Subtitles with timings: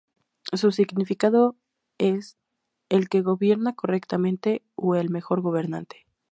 [0.53, 1.55] Su significado
[1.99, 2.35] es
[2.89, 6.07] "el que gobierna correctamente" o "el mejor gobernante".